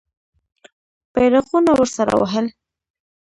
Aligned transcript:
بیرغونه 1.13 1.71
ورسره 1.79 2.13
وهل. 2.21 2.45